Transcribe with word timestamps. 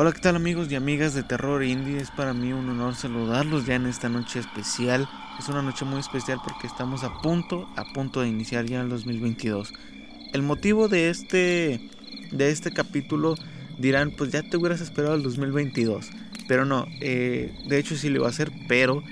Hola, 0.00 0.12
¿qué 0.12 0.20
tal 0.20 0.36
amigos 0.36 0.70
y 0.70 0.76
amigas 0.76 1.12
de 1.12 1.24
Terror 1.24 1.64
Indie? 1.64 1.96
Es 1.96 2.12
para 2.12 2.32
mí 2.32 2.52
un 2.52 2.68
honor 2.68 2.94
saludarlos 2.94 3.66
ya 3.66 3.74
en 3.74 3.86
esta 3.86 4.08
noche 4.08 4.38
especial. 4.38 5.08
Es 5.40 5.48
una 5.48 5.60
noche 5.60 5.84
muy 5.84 5.98
especial 5.98 6.38
porque 6.44 6.68
estamos 6.68 7.02
a 7.02 7.20
punto, 7.20 7.68
a 7.74 7.82
punto 7.82 8.20
de 8.20 8.28
iniciar 8.28 8.64
ya 8.66 8.80
el 8.80 8.90
2022. 8.90 9.74
El 10.32 10.42
motivo 10.42 10.86
de 10.86 11.10
este, 11.10 11.80
de 12.30 12.48
este 12.48 12.70
capítulo 12.70 13.34
dirán, 13.76 14.12
pues 14.12 14.30
ya 14.30 14.44
te 14.44 14.56
hubieras 14.56 14.80
esperado 14.80 15.16
el 15.16 15.24
2022. 15.24 16.10
Pero 16.46 16.64
no, 16.64 16.86
eh, 17.00 17.52
de 17.66 17.78
hecho 17.80 17.96
sí 17.96 18.08
lo 18.08 18.18
iba 18.18 18.26
a 18.28 18.30
hacer, 18.30 18.52
pero 18.68 19.02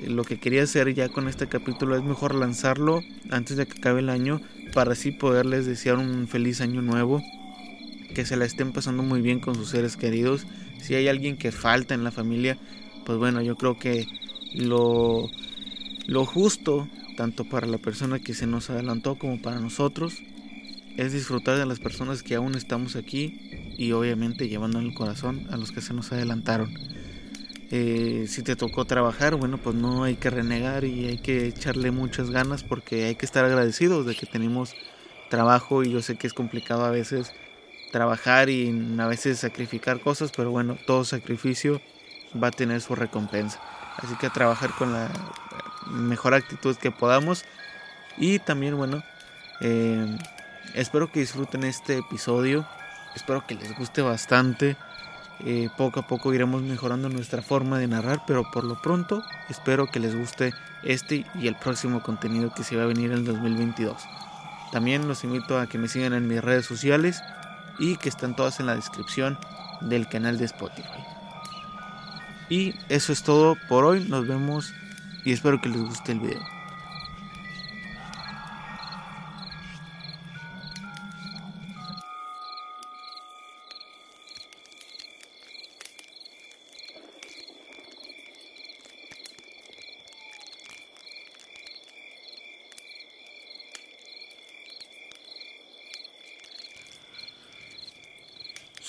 eh, 0.00 0.10
lo 0.10 0.24
que 0.24 0.40
quería 0.40 0.64
hacer 0.64 0.92
ya 0.92 1.08
con 1.08 1.28
este 1.28 1.46
capítulo 1.46 1.94
es 1.94 2.02
mejor 2.02 2.34
lanzarlo 2.34 3.00
antes 3.30 3.58
de 3.58 3.66
que 3.66 3.78
acabe 3.78 4.00
el 4.00 4.10
año 4.10 4.40
para 4.74 4.94
así 4.94 5.12
poderles 5.12 5.66
desear 5.66 5.98
un 5.98 6.26
feliz 6.26 6.60
año 6.60 6.82
nuevo 6.82 7.22
que 8.12 8.24
se 8.24 8.36
la 8.36 8.44
estén 8.44 8.72
pasando 8.72 9.02
muy 9.02 9.20
bien 9.20 9.40
con 9.40 9.54
sus 9.54 9.68
seres 9.68 9.96
queridos. 9.96 10.46
Si 10.80 10.94
hay 10.94 11.08
alguien 11.08 11.36
que 11.36 11.52
falta 11.52 11.94
en 11.94 12.04
la 12.04 12.10
familia, 12.10 12.58
pues 13.04 13.18
bueno, 13.18 13.42
yo 13.42 13.56
creo 13.56 13.78
que 13.78 14.06
lo, 14.54 15.30
lo 16.06 16.24
justo, 16.24 16.88
tanto 17.16 17.44
para 17.44 17.66
la 17.66 17.78
persona 17.78 18.18
que 18.18 18.34
se 18.34 18.46
nos 18.46 18.70
adelantó 18.70 19.16
como 19.16 19.40
para 19.40 19.60
nosotros, 19.60 20.14
es 20.96 21.12
disfrutar 21.12 21.58
de 21.58 21.66
las 21.66 21.80
personas 21.80 22.22
que 22.22 22.34
aún 22.34 22.54
estamos 22.54 22.96
aquí 22.96 23.40
y 23.78 23.92
obviamente 23.92 24.48
llevando 24.48 24.78
en 24.78 24.86
el 24.86 24.94
corazón 24.94 25.46
a 25.50 25.56
los 25.56 25.72
que 25.72 25.80
se 25.80 25.94
nos 25.94 26.12
adelantaron. 26.12 26.74
Eh, 27.70 28.26
si 28.28 28.42
te 28.42 28.54
tocó 28.54 28.84
trabajar, 28.84 29.34
bueno, 29.36 29.56
pues 29.56 29.74
no 29.74 30.04
hay 30.04 30.16
que 30.16 30.28
renegar 30.28 30.84
y 30.84 31.06
hay 31.06 31.18
que 31.18 31.46
echarle 31.46 31.90
muchas 31.90 32.30
ganas 32.30 32.62
porque 32.62 33.06
hay 33.06 33.14
que 33.14 33.24
estar 33.24 33.46
agradecidos 33.46 34.04
de 34.04 34.14
que 34.14 34.26
tenemos 34.26 34.74
trabajo 35.30 35.82
y 35.82 35.90
yo 35.90 36.02
sé 36.02 36.16
que 36.16 36.26
es 36.26 36.34
complicado 36.34 36.84
a 36.84 36.90
veces 36.90 37.32
trabajar 37.92 38.50
y 38.50 38.96
a 38.98 39.06
veces 39.06 39.38
sacrificar 39.38 40.00
cosas, 40.00 40.32
pero 40.36 40.50
bueno, 40.50 40.76
todo 40.86 41.04
sacrificio 41.04 41.80
va 42.42 42.48
a 42.48 42.50
tener 42.50 42.80
su 42.80 42.96
recompensa. 42.96 43.60
Así 43.98 44.16
que 44.16 44.26
a 44.26 44.30
trabajar 44.30 44.70
con 44.70 44.92
la 44.92 45.08
mejor 45.86 46.34
actitud 46.34 46.76
que 46.76 46.90
podamos. 46.90 47.44
Y 48.16 48.38
también, 48.40 48.76
bueno, 48.76 49.02
eh, 49.60 50.18
espero 50.74 51.12
que 51.12 51.20
disfruten 51.20 51.64
este 51.64 51.98
episodio. 51.98 52.66
Espero 53.14 53.46
que 53.46 53.54
les 53.54 53.76
guste 53.76 54.02
bastante. 54.02 54.76
Eh, 55.44 55.68
poco 55.76 56.00
a 56.00 56.06
poco 56.06 56.32
iremos 56.32 56.62
mejorando 56.62 57.08
nuestra 57.08 57.42
forma 57.42 57.78
de 57.78 57.88
narrar, 57.88 58.22
pero 58.26 58.48
por 58.50 58.64
lo 58.64 58.80
pronto 58.80 59.24
espero 59.48 59.88
que 59.88 59.98
les 59.98 60.14
guste 60.14 60.54
este 60.84 61.26
y 61.34 61.48
el 61.48 61.56
próximo 61.56 62.02
contenido 62.02 62.54
que 62.54 62.62
se 62.62 62.76
va 62.76 62.84
a 62.84 62.86
venir 62.86 63.10
en 63.12 63.24
2022. 63.24 63.96
También 64.70 65.08
los 65.08 65.24
invito 65.24 65.58
a 65.58 65.66
que 65.66 65.78
me 65.78 65.88
sigan 65.88 66.12
en 66.12 66.28
mis 66.28 66.42
redes 66.42 66.64
sociales 66.64 67.22
y 67.78 67.96
que 67.96 68.08
están 68.08 68.36
todas 68.36 68.60
en 68.60 68.66
la 68.66 68.74
descripción 68.74 69.38
del 69.80 70.08
canal 70.08 70.38
de 70.38 70.44
Spotify. 70.44 71.04
Y 72.48 72.74
eso 72.88 73.12
es 73.12 73.22
todo 73.22 73.56
por 73.68 73.84
hoy, 73.84 74.06
nos 74.08 74.26
vemos 74.26 74.72
y 75.24 75.32
espero 75.32 75.60
que 75.60 75.68
les 75.68 75.80
guste 75.80 76.12
el 76.12 76.20
video. 76.20 76.61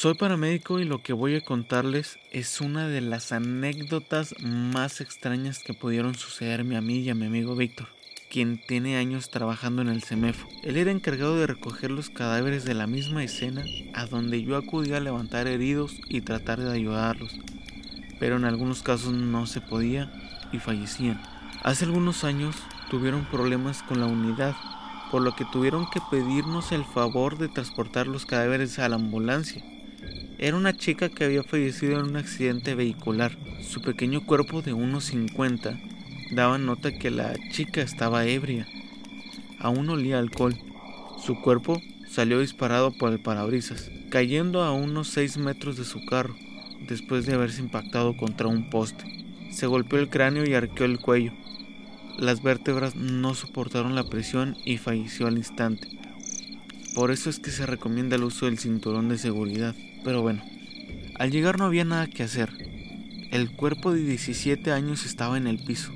Soy 0.04 0.16
paramédico 0.16 0.82
y 0.82 0.84
lo 0.84 1.02
que 1.02 1.14
voy 1.14 1.38
a 1.38 1.46
contarles 1.46 2.20
es 2.34 2.60
una 2.60 2.90
de 2.90 3.00
las 3.00 3.32
anécdotas 3.32 4.36
más 4.42 5.00
extrañas 5.00 5.60
que 5.60 5.74
pudieron 5.74 6.16
sucederme 6.16 6.76
a 6.76 6.82
mí 6.82 6.96
y 6.98 7.10
a 7.10 7.16
mi 7.16 7.26
amigo 7.26 7.56
Víctor, 7.56 7.88
quien 8.30 8.58
tiene 8.58 8.98
años 8.98 9.30
trabajando 9.30 9.82
en 9.82 9.88
el 9.88 10.04
CEMEFO. 10.04 10.46
Él 10.62 10.76
era 10.76 10.92
encargado 10.92 11.38
de 11.38 11.48
recoger 11.48 11.90
los 11.90 12.10
cadáveres 12.10 12.66
de 12.66 12.74
la 12.74 12.86
misma 12.86 13.24
escena 13.24 13.64
a 13.94 14.06
donde 14.06 14.44
yo 14.44 14.58
acudía 14.58 14.98
a 14.98 15.00
levantar 15.00 15.48
heridos 15.48 15.96
y 16.10 16.20
tratar 16.20 16.60
de 16.60 16.74
ayudarlos, 16.74 17.40
pero 18.20 18.36
en 18.36 18.44
algunos 18.44 18.84
casos 18.84 19.14
no 19.14 19.48
se 19.48 19.62
podía 19.62 20.12
y 20.52 20.60
fallecían. 20.60 21.22
Hace 21.64 21.86
algunos 21.86 22.26
años 22.26 22.58
tuvieron 22.90 23.24
problemas 23.24 23.84
con 23.84 24.02
la 24.02 24.08
unidad, 24.08 24.54
por 25.12 25.22
lo 25.22 25.34
que 25.34 25.46
tuvieron 25.46 25.90
que 25.90 26.02
pedirnos 26.12 26.74
el 26.74 26.84
favor 26.84 27.38
de 27.38 27.48
transportar 27.48 28.08
los 28.08 28.26
cadáveres 28.26 28.80
a 28.80 28.90
la 28.90 28.98
ambulancia 28.98 29.64
era 30.44 30.58
una 30.58 30.76
chica 30.76 31.08
que 31.08 31.24
había 31.24 31.42
fallecido 31.42 31.98
en 31.98 32.06
un 32.06 32.18
accidente 32.18 32.76
vehicular. 32.76 33.38
Su 33.62 33.82
pequeño 33.82 34.26
cuerpo 34.26 34.62
de 34.62 34.74
unos 34.74 35.06
50 35.06 35.80
daba 36.32 36.58
nota 36.58 36.92
que 36.92 37.12
la 37.12 37.34
chica 37.52 37.82
estaba 37.82 38.26
ebria. 38.26 38.68
Aún 39.58 39.90
olía 39.90 40.20
alcohol. 40.20 40.54
Su 41.18 41.40
cuerpo 41.40 41.82
salió 42.10 42.42
disparado 42.42 42.92
por 42.92 43.14
el 43.14 43.22
parabrisas, 43.22 43.90
cayendo 44.10 44.64
a 44.64 44.74
unos 44.74 45.08
6 45.12 45.38
metros 45.38 45.78
de 45.78 45.86
su 45.86 46.06
carro, 46.06 46.36
después 46.90 47.26
de 47.26 47.36
haberse 47.36 47.62
impactado 47.62 48.18
contra 48.18 48.48
un 48.48 48.70
poste. 48.70 49.06
Se 49.50 49.66
golpeó 49.66 49.98
el 49.98 50.10
cráneo 50.10 50.46
y 50.46 50.56
arqueó 50.56 50.86
el 50.86 51.00
cuello. 51.00 51.32
Las 52.18 52.44
vértebras 52.44 52.98
no 52.98 53.34
soportaron 53.34 53.96
la 53.96 54.04
presión 54.04 54.58
y 54.66 54.76
falleció 54.76 55.28
al 55.28 55.38
instante. 55.38 56.03
Por 56.94 57.10
eso 57.10 57.32
es 57.32 57.40
que 57.40 57.50
se 57.50 57.66
recomienda 57.66 58.18
el 58.18 58.24
uso 58.24 58.46
del 58.46 58.60
cinturón 58.60 59.10
de 59.10 59.18
seguridad. 59.18 59.74
Pero 60.04 60.22
bueno, 60.22 60.44
al 61.16 61.32
llegar 61.32 61.58
no 61.58 61.66
había 61.66 61.86
nada 61.86 62.06
que 62.06 62.22
hacer. 62.22 62.52
El 63.32 63.50
cuerpo 63.52 63.92
de 63.92 64.02
17 64.02 64.72
años 64.72 65.06
estaba 65.06 65.38
en 65.38 65.48
el 65.48 65.58
piso, 65.58 65.92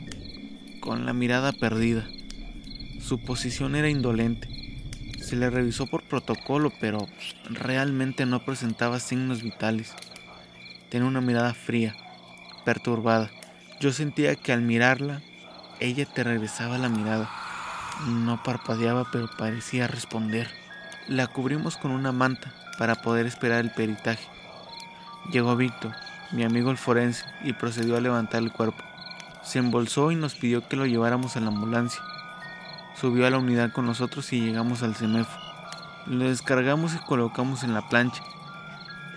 con 0.80 1.06
la 1.06 1.14
mirada 1.14 1.52
perdida. 1.52 2.08
Su 3.00 3.20
posición 3.20 3.76
era 3.76 3.90
indolente. 3.90 4.48
Se 5.22 5.36
le 5.36 5.52
revisó 5.52 5.86
por 5.86 6.02
protocolo, 6.02 6.74
pero 6.80 7.08
realmente 7.48 8.26
no 8.26 8.44
presentaba 8.44 9.00
signos 9.00 9.44
vitales. 9.44 9.94
Tenía 10.90 11.08
una 11.08 11.22
mirada 11.22 11.54
fría, 11.54 11.96
perturbada. 12.66 13.30
Yo 13.80 13.94
sentía 13.94 14.36
que 14.36 14.52
al 14.52 14.64
mirarla, 14.64 15.22
ella 15.80 16.08
te 16.08 16.24
regresaba 16.24 16.80
la 16.80 16.90
mirada. 16.90 17.30
No 18.08 18.42
parpadeaba, 18.42 19.12
pero 19.12 19.30
parecía 19.38 19.88
responder. 19.88 20.48
La 21.08 21.28
cubrimos 21.28 21.78
con 21.78 21.92
una 21.92 22.12
manta 22.12 22.52
para 22.78 22.96
poder 22.96 23.26
esperar 23.28 23.64
el 23.64 23.72
peritaje. 23.72 24.28
Llegó 25.32 25.56
Víctor, 25.56 25.94
mi 26.34 26.44
amigo 26.44 26.70
el 26.70 26.78
forense, 26.78 27.24
y 27.46 27.54
procedió 27.54 27.96
a 27.96 28.02
levantar 28.02 28.44
el 28.44 28.52
cuerpo. 28.52 28.84
Se 29.42 29.60
embolsó 29.60 30.12
y 30.12 30.16
nos 30.16 30.36
pidió 30.36 30.68
que 30.68 30.76
lo 30.76 30.86
lleváramos 30.86 31.38
a 31.38 31.40
la 31.40 31.48
ambulancia. 31.48 32.02
Subió 33.00 33.26
a 33.26 33.30
la 33.30 33.38
unidad 33.38 33.72
con 33.72 33.86
nosotros 33.86 34.34
y 34.34 34.42
llegamos 34.42 34.84
al 34.84 34.96
CEMEFO. 34.96 35.40
Lo 36.08 36.26
descargamos 36.26 36.94
y 36.94 36.98
colocamos 36.98 37.64
en 37.64 37.74
la 37.74 37.88
plancha. 37.88 38.22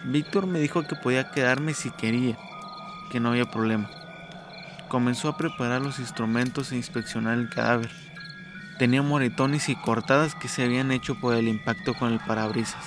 Víctor 0.04 0.46
me 0.46 0.60
dijo 0.60 0.84
que 0.84 0.94
podía 0.94 1.32
quedarme 1.32 1.74
si 1.74 1.90
quería, 1.90 2.38
que 3.10 3.18
no 3.18 3.30
había 3.30 3.50
problema. 3.50 3.90
Comenzó 4.86 5.28
a 5.28 5.36
preparar 5.36 5.82
los 5.82 5.98
instrumentos 5.98 6.70
e 6.70 6.76
inspeccionar 6.76 7.36
el 7.36 7.48
cadáver. 7.48 7.90
Tenía 8.80 9.02
moretones 9.02 9.68
y 9.68 9.74
cortadas 9.76 10.34
que 10.34 10.48
se 10.48 10.64
habían 10.64 10.91
hecho 10.91 11.14
por 11.14 11.34
el 11.34 11.48
impacto 11.48 11.92
con 11.92 12.14
el 12.14 12.18
parabrisas. 12.18 12.82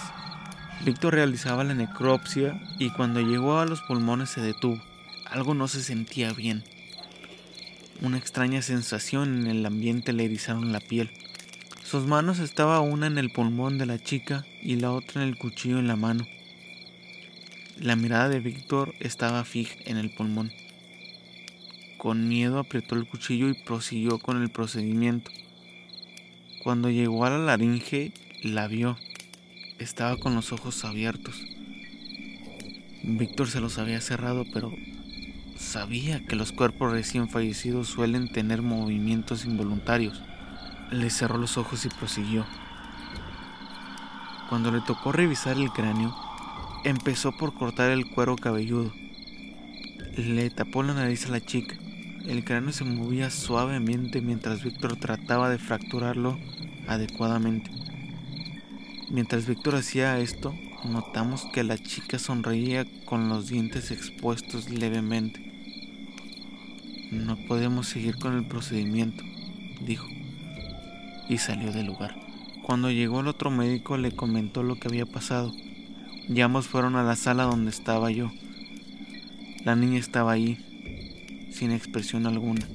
Víctor 0.83 1.13
realizaba 1.13 1.63
la 1.63 1.75
necropsia 1.75 2.59
y 2.79 2.89
cuando 2.89 3.21
llegó 3.21 3.59
a 3.59 3.67
los 3.67 3.83
pulmones 3.83 4.31
se 4.31 4.41
detuvo. 4.41 4.81
Algo 5.29 5.53
no 5.53 5.67
se 5.67 5.83
sentía 5.83 6.33
bien. 6.33 6.63
Una 8.01 8.17
extraña 8.17 8.63
sensación 8.63 9.41
en 9.41 9.45
el 9.45 9.63
ambiente 9.67 10.13
le 10.13 10.25
erizaron 10.25 10.71
la 10.71 10.79
piel. 10.79 11.11
Sus 11.83 12.07
manos 12.07 12.39
estaba 12.39 12.79
una 12.79 13.05
en 13.05 13.19
el 13.19 13.31
pulmón 13.31 13.77
de 13.77 13.85
la 13.85 13.99
chica 13.99 14.47
y 14.63 14.77
la 14.77 14.89
otra 14.89 15.21
en 15.21 15.29
el 15.29 15.37
cuchillo 15.37 15.77
en 15.77 15.87
la 15.87 15.95
mano. 15.95 16.25
La 17.79 17.95
mirada 17.95 18.29
de 18.29 18.39
Víctor 18.39 18.95
estaba 18.99 19.43
fija 19.43 19.75
en 19.85 19.97
el 19.97 20.09
pulmón. 20.09 20.51
Con 21.99 22.27
miedo 22.27 22.57
apretó 22.57 22.95
el 22.95 23.07
cuchillo 23.07 23.47
y 23.47 23.53
prosiguió 23.53 24.17
con 24.17 24.41
el 24.41 24.49
procedimiento. 24.49 25.29
Cuando 26.63 26.89
llegó 26.89 27.25
a 27.25 27.29
la 27.29 27.39
laringe, 27.39 28.13
la 28.41 28.67
vio 28.67 28.97
estaba 29.79 30.17
con 30.17 30.33
los 30.33 30.53
ojos 30.53 30.85
abiertos. 30.85 31.35
Víctor 33.03 33.49
se 33.49 33.59
los 33.59 33.77
había 33.77 33.99
cerrado, 33.99 34.45
pero 34.53 34.71
sabía 35.57 36.25
que 36.25 36.37
los 36.37 36.53
cuerpos 36.53 36.91
recién 36.91 37.27
fallecidos 37.27 37.87
suelen 37.87 38.31
tener 38.31 38.61
movimientos 38.61 39.43
involuntarios. 39.43 40.21
Le 40.89 41.09
cerró 41.09 41.37
los 41.37 41.57
ojos 41.57 41.85
y 41.85 41.89
prosiguió. 41.89 42.45
Cuando 44.47 44.71
le 44.71 44.79
tocó 44.81 45.11
revisar 45.11 45.57
el 45.57 45.71
cráneo, 45.71 46.15
empezó 46.85 47.33
por 47.33 47.53
cortar 47.53 47.91
el 47.91 48.09
cuero 48.09 48.37
cabelludo. 48.37 48.93
Le 50.15 50.49
tapó 50.49 50.81
la 50.83 50.93
nariz 50.93 51.25
a 51.25 51.31
la 51.31 51.41
chica. 51.41 51.75
El 52.25 52.45
cráneo 52.45 52.71
se 52.71 52.85
movía 52.85 53.29
suavemente 53.29 54.21
mientras 54.21 54.63
Víctor 54.63 54.95
trataba 54.95 55.49
de 55.49 55.57
fracturarlo 55.57 56.39
adecuadamente. 56.87 57.69
Mientras 59.09 59.45
Víctor 59.45 59.75
hacía 59.75 60.17
esto, 60.19 60.55
notamos 60.85 61.45
que 61.53 61.65
la 61.65 61.77
chica 61.77 62.17
sonreía 62.19 62.85
con 63.03 63.27
los 63.27 63.49
dientes 63.49 63.91
expuestos 63.91 64.69
levemente. 64.69 65.51
No 67.11 67.35
podemos 67.45 67.87
seguir 67.87 68.17
con 68.17 68.37
el 68.37 68.47
procedimiento, 68.47 69.23
dijo, 69.81 70.07
y 71.27 71.37
salió 71.39 71.73
del 71.73 71.87
lugar. 71.87 72.15
Cuando 72.63 72.89
llegó 72.89 73.19
el 73.19 73.27
otro 73.27 73.51
médico 73.51 73.97
le 73.97 74.13
comentó 74.13 74.63
lo 74.63 74.79
que 74.79 74.87
había 74.87 75.05
pasado, 75.05 75.53
y 76.29 76.39
ambos 76.39 76.67
fueron 76.67 76.95
a 76.95 77.03
la 77.03 77.17
sala 77.17 77.43
donde 77.43 77.69
estaba 77.69 78.11
yo. 78.11 78.31
La 79.65 79.75
niña 79.75 79.99
estaba 79.99 80.31
ahí, 80.31 80.57
sin 81.53 81.71
expresión 81.71 82.25
alguna. 82.25 82.67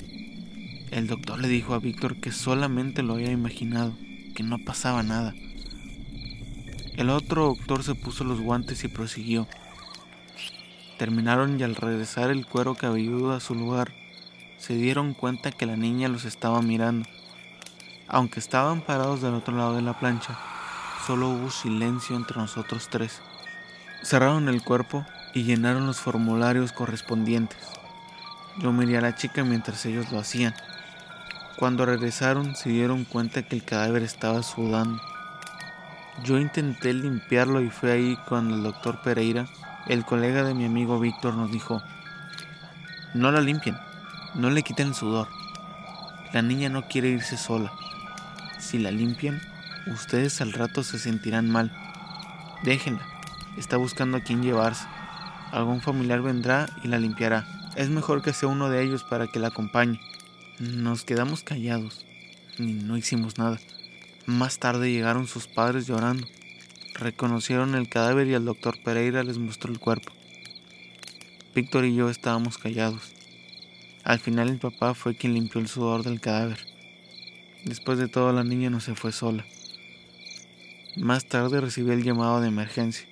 El 0.91 1.07
doctor 1.07 1.39
le 1.41 1.49
dijo 1.49 1.75
a 1.75 1.81
Víctor 1.81 2.17
que 2.17 2.33
solamente 2.33 3.03
lo 3.03 3.15
había 3.15 3.31
imaginado, 3.31 3.93
que 4.35 4.43
no 4.43 4.59
pasaba 4.59 5.03
nada. 5.03 5.35
El 6.97 7.11
otro 7.11 7.47
doctor 7.47 7.85
se 7.85 7.95
puso 7.95 8.25
los 8.25 8.41
guantes 8.41 8.83
y 8.85 8.89
prosiguió. 8.89 9.47
Terminaron 10.97 11.61
y 11.61 11.63
al 11.63 11.77
regresar 11.77 12.31
el 12.31 12.47
cuero 12.47 12.75
cabelludo 12.75 13.33
a 13.33 13.41
su 13.41 13.55
lugar, 13.55 13.93
se 14.57 14.75
dieron 14.75 15.15
cuenta 15.15 15.53
que 15.53 15.67
la 15.67 15.77
niña 15.77 16.09
los 16.09 16.25
estaba 16.25 16.63
mirando. 16.63 17.09
Aunque 18.09 18.41
estaban 18.41 18.81
parados 18.81 19.21
del 19.21 19.35
otro 19.35 19.57
lado 19.57 19.77
de 19.77 19.83
la 19.83 19.99
plancha, 19.99 20.39
solo 21.07 21.29
hubo 21.29 21.51
silencio 21.51 22.17
entre 22.17 22.39
nosotros 22.39 22.89
tres. 22.91 23.21
Cerraron 24.03 24.49
el 24.49 24.63
cuerpo 24.63 25.05
y 25.35 25.43
llenaron 25.43 25.87
los 25.87 26.01
formularios 26.01 26.73
correspondientes. 26.73 27.78
Yo 28.59 28.73
miré 28.73 28.99
a 28.99 29.01
la 29.01 29.15
chica 29.15 29.45
mientras 29.45 29.87
ellos 29.87 30.11
lo 30.11 30.19
hacían. 30.19 30.55
Cuando 31.57 31.87
regresaron 31.87 32.57
se 32.57 32.71
dieron 32.71 33.05
cuenta 33.05 33.43
que 33.43 33.55
el 33.55 33.65
cadáver 33.65 34.03
estaba 34.03 34.43
sudando. 34.43 35.01
Yo 36.25 36.39
intenté 36.39 36.93
limpiarlo 36.93 37.61
y 37.61 37.71
fue 37.71 37.93
ahí 37.93 38.19
cuando 38.29 38.57
el 38.57 38.65
doctor 38.65 39.01
Pereira, 39.03 39.47
el 39.87 40.05
colega 40.05 40.43
de 40.43 40.55
mi 40.55 40.65
amigo 40.65 40.99
Víctor, 40.99 41.35
nos 41.35 41.53
dijo, 41.53 41.83
no 43.15 43.31
la 43.31 43.41
limpien, 43.41 43.77
no 44.35 44.51
le 44.51 44.63
quiten 44.63 44.89
el 44.89 44.95
sudor. 44.95 45.29
La 46.33 46.43
niña 46.43 46.69
no 46.69 46.83
quiere 46.89 47.09
irse 47.09 47.37
sola. 47.37 47.73
Si 48.59 48.79
la 48.79 48.91
limpian, 48.91 49.41
ustedes 49.87 50.41
al 50.41 50.53
rato 50.53 50.83
se 50.83 50.99
sentirán 50.99 51.49
mal. 51.49 51.73
Déjenla, 52.65 53.07
está 53.57 53.77
buscando 53.77 54.19
a 54.19 54.21
quién 54.21 54.43
llevarse. 54.43 54.87
Algún 55.53 55.81
familiar 55.81 56.21
vendrá 56.23 56.67
y 56.83 56.89
la 56.89 56.99
limpiará. 56.99 57.58
Es 57.79 57.91
mejor 57.91 58.23
que 58.23 58.33
sea 58.33 58.49
uno 58.49 58.71
de 58.71 58.83
ellos 58.83 59.05
para 59.05 59.29
que 59.29 59.39
la 59.39 59.49
acompañe. 59.49 60.01
Nos 60.59 61.05
quedamos 61.05 61.45
callados 61.45 62.05
y 62.59 62.65
no 62.65 62.97
hicimos 62.97 63.39
nada. 63.39 63.61
Más 64.27 64.59
tarde 64.59 64.91
llegaron 64.91 65.29
sus 65.29 65.47
padres 65.47 65.87
llorando. 65.87 66.27
Reconocieron 66.95 67.77
el 67.77 67.89
cadáver 67.89 68.27
y 68.27 68.35
el 68.35 68.45
doctor 68.45 68.83
Pereira 68.83 69.23
les 69.23 69.39
mostró 69.39 69.73
el 69.73 69.79
cuerpo. 69.79 70.13
Víctor 71.55 71.85
y 71.85 71.95
yo 71.95 72.11
estábamos 72.11 72.59
callados. 72.59 73.13
Al 74.03 74.19
final 74.19 74.49
el 74.49 74.59
papá 74.59 74.95
fue 74.95 75.15
quien 75.15 75.35
limpió 75.35 75.61
el 75.61 75.69
sudor 75.69 76.03
del 76.03 76.21
cadáver. 76.21 76.59
Después 77.65 77.97
de 78.01 78.09
todo 78.09 78.33
la 78.33 78.43
niña 78.43 78.71
no 78.71 78.81
se 78.81 78.97
fue 78.97 79.13
sola. 79.13 79.47
Más 80.97 81.27
tarde 81.27 81.61
recibí 81.61 81.93
el 81.93 82.03
llamado 82.03 82.41
de 82.41 82.49
emergencia. 82.49 83.07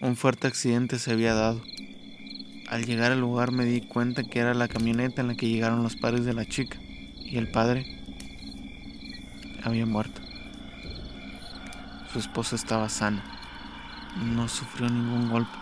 Un 0.00 0.16
fuerte 0.16 0.48
accidente 0.48 0.98
se 0.98 1.12
había 1.12 1.34
dado. 1.34 1.62
Al 2.70 2.86
llegar 2.86 3.10
al 3.10 3.20
lugar 3.20 3.50
me 3.50 3.64
di 3.64 3.80
cuenta 3.80 4.22
que 4.22 4.38
era 4.38 4.54
la 4.54 4.68
camioneta 4.68 5.22
en 5.22 5.26
la 5.26 5.34
que 5.34 5.48
llegaron 5.48 5.82
los 5.82 5.96
padres 5.96 6.24
de 6.24 6.34
la 6.34 6.46
chica 6.46 6.78
y 7.18 7.36
el 7.36 7.48
padre 7.48 7.84
había 9.64 9.86
muerto. 9.86 10.20
Su 12.12 12.20
esposa 12.20 12.54
estaba 12.54 12.88
sana. 12.88 13.24
No 14.24 14.46
sufrió 14.48 14.88
ningún 14.88 15.30
golpe, 15.30 15.58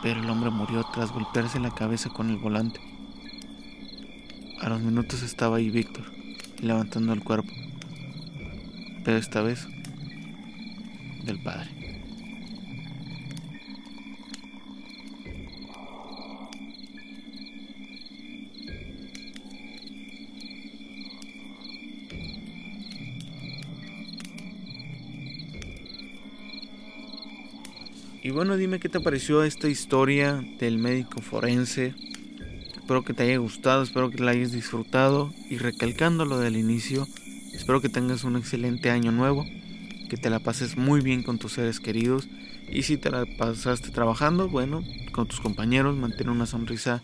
pero 0.00 0.20
el 0.22 0.30
hombre 0.30 0.50
murió 0.50 0.86
tras 0.94 1.10
golpearse 1.10 1.58
la 1.58 1.74
cabeza 1.74 2.10
con 2.10 2.30
el 2.30 2.36
volante. 2.36 2.80
A 4.60 4.68
los 4.68 4.80
minutos 4.80 5.22
estaba 5.22 5.56
ahí 5.56 5.70
Víctor, 5.70 6.04
levantando 6.60 7.12
el 7.12 7.24
cuerpo, 7.24 7.52
pero 9.04 9.16
esta 9.16 9.42
vez 9.42 9.66
del 11.24 11.40
padre. 11.40 11.83
Y 28.24 28.30
bueno, 28.30 28.56
dime 28.56 28.80
qué 28.80 28.88
te 28.88 29.00
pareció 29.00 29.44
esta 29.44 29.68
historia 29.68 30.42
del 30.58 30.78
médico 30.78 31.20
forense. 31.20 31.94
Espero 32.74 33.04
que 33.04 33.12
te 33.12 33.24
haya 33.24 33.36
gustado, 33.36 33.82
espero 33.82 34.10
que 34.10 34.22
la 34.22 34.30
hayas 34.30 34.50
disfrutado. 34.50 35.30
Y 35.50 35.58
recalcando 35.58 36.24
lo 36.24 36.38
del 36.38 36.56
inicio, 36.56 37.06
espero 37.52 37.82
que 37.82 37.90
tengas 37.90 38.24
un 38.24 38.36
excelente 38.36 38.88
año 38.88 39.12
nuevo, 39.12 39.44
que 40.08 40.16
te 40.16 40.30
la 40.30 40.38
pases 40.38 40.78
muy 40.78 41.02
bien 41.02 41.22
con 41.22 41.38
tus 41.38 41.52
seres 41.52 41.80
queridos. 41.80 42.26
Y 42.70 42.84
si 42.84 42.96
te 42.96 43.10
la 43.10 43.26
pasaste 43.26 43.90
trabajando, 43.90 44.48
bueno, 44.48 44.82
con 45.12 45.26
tus 45.26 45.42
compañeros, 45.42 45.94
mantén 45.94 46.30
una 46.30 46.46
sonrisa 46.46 47.02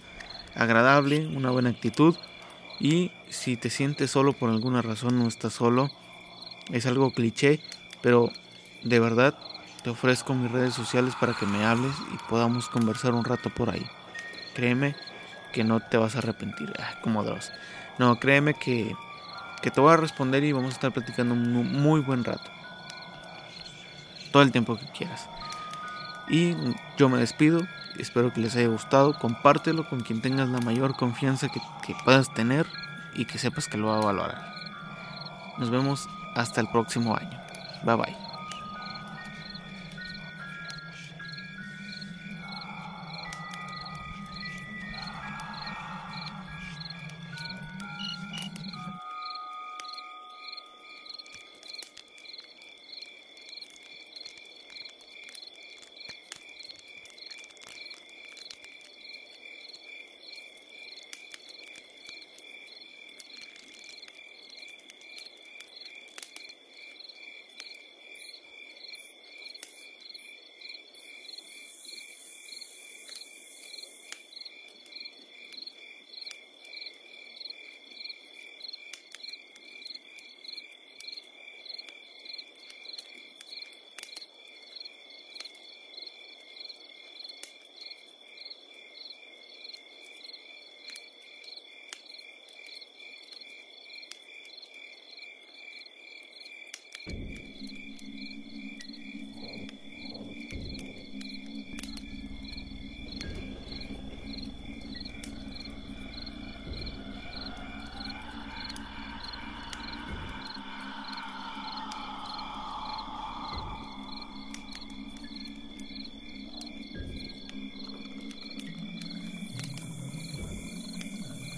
agradable, 0.55 1.27
una 1.27 1.51
buena 1.51 1.69
actitud. 1.69 2.17
Y 2.81 3.11
si 3.29 3.59
te 3.59 3.69
sientes 3.69 4.11
solo 4.11 4.33
por 4.33 4.49
alguna 4.49 4.81
razón, 4.81 5.19
no 5.19 5.29
estás 5.29 5.53
solo. 5.53 5.91
Es 6.73 6.87
algo 6.87 7.13
cliché, 7.13 7.61
pero 8.01 8.33
de 8.85 9.01
verdad 9.01 9.37
te 9.83 9.91
ofrezco 9.91 10.35
mis 10.35 10.51
redes 10.51 10.75
sociales 10.75 11.15
para 11.19 11.35
que 11.35 11.47
me 11.47 11.65
hables 11.65 11.95
y 12.13 12.19
podamos 12.29 12.69
conversar 12.69 13.15
un 13.15 13.25
rato 13.25 13.51
por 13.51 13.71
ahí. 13.71 13.87
Créeme 14.55 14.95
que 15.53 15.65
no 15.65 15.81
te 15.81 15.97
vas 15.97 16.15
a 16.15 16.19
arrepentir. 16.19 16.73
Ah, 16.79 16.95
como 17.03 17.25
dos. 17.25 17.51
No, 17.99 18.19
créeme 18.19 18.55
que, 18.55 18.95
que 19.63 19.71
te 19.71 19.81
voy 19.81 19.93
a 19.93 19.97
responder 19.97 20.45
y 20.45 20.53
vamos 20.53 20.73
a 20.73 20.75
estar 20.75 20.93
platicando 20.93 21.35
un 21.35 21.83
muy 21.83 22.01
buen 22.01 22.25
rato. 22.25 22.51
Todo 24.33 24.43
el 24.43 24.53
tiempo 24.53 24.77
que 24.77 24.87
quieras. 24.87 25.29
Y 26.29 26.55
yo 26.97 27.09
me 27.09 27.19
despido. 27.19 27.61
Espero 27.99 28.33
que 28.33 28.41
les 28.41 28.55
haya 28.57 28.69
gustado. 28.69 29.19
Compártelo 29.19 29.89
con 29.89 30.01
quien 30.01 30.23
tengas 30.23 30.49
la 30.49 30.61
mayor 30.61 30.97
confianza 30.97 31.49
que, 31.49 31.61
que 31.85 31.97
puedas 32.05 32.33
tener 32.33 32.67
y 33.15 33.25
que 33.25 33.39
sepas 33.39 33.67
que 33.67 33.77
lo 33.77 33.89
va 33.89 33.99
a 33.99 34.05
valorar. 34.05 34.55
Nos 35.59 35.71
vemos 35.71 36.09
hasta 36.37 36.61
el 36.61 36.69
próximo 36.69 37.17
año. 37.17 37.39
Bye 37.83 37.97
bye. 37.97 38.20